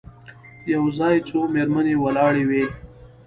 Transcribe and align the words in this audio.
یو 0.73 0.83
ځای 0.97 1.15
څو 1.29 1.39
مېرمنې 1.53 1.95
ولاړې 2.03 2.43
وې. 2.49 2.65